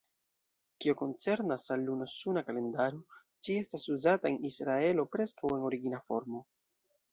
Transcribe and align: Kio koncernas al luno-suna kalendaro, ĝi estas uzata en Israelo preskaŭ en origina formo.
Kio 0.83 0.95
koncernas 1.01 1.65
al 1.75 1.83
luno-suna 1.89 2.43
kalendaro, 2.47 3.03
ĝi 3.49 3.59
estas 3.65 3.87
uzata 3.99 4.33
en 4.33 4.41
Israelo 4.53 5.09
preskaŭ 5.17 5.55
en 5.61 5.71
origina 5.71 6.05
formo. 6.11 6.45